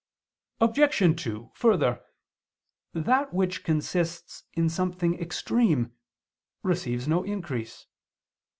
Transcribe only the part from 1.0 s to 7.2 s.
2: Further, that which consists in something extreme receives